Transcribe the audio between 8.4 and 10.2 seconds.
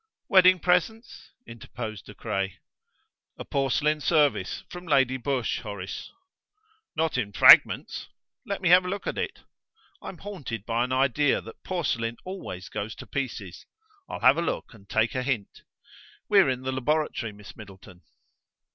Let me have a look at it. I'm